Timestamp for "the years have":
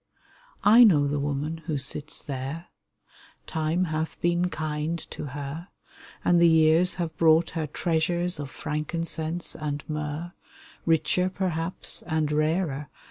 6.41-7.15